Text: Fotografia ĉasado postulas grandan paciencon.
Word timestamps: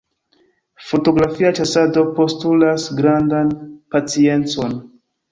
Fotografia 0.91 1.51
ĉasado 1.59 2.05
postulas 2.19 2.85
grandan 3.01 3.51
paciencon. 3.97 4.73